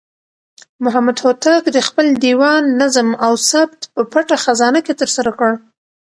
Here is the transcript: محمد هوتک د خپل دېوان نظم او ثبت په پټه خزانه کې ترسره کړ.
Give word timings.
محمد 0.83 1.17
هوتک 1.23 1.63
د 1.75 1.77
خپل 1.87 2.05
دېوان 2.23 2.63
نظم 2.81 3.07
او 3.25 3.33
ثبت 3.49 3.81
په 3.93 4.01
پټه 4.11 4.37
خزانه 4.43 4.79
کې 4.85 4.93
ترسره 5.01 5.31
کړ. 5.39 5.51